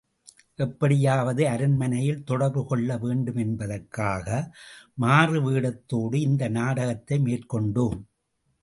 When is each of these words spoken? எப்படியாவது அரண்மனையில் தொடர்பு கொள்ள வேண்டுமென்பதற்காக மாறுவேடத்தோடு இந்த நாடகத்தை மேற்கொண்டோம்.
எப்படியாவது 0.55 1.43
அரண்மனையில் 1.47 2.23
தொடர்பு 2.23 2.61
கொள்ள 2.65 2.97
வேண்டுமென்பதற்காக 2.97 4.27
மாறுவேடத்தோடு 5.01 6.15
இந்த 6.27 6.47
நாடகத்தை 6.59 7.19
மேற்கொண்டோம். 7.19 7.99